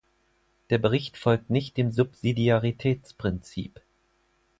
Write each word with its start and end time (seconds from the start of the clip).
Der 0.71 0.79
Bericht 0.79 1.15
folgt 1.15 1.51
nicht 1.51 1.77
dem 1.77 1.91
Subsidiaritätsprinzip. 1.91 3.81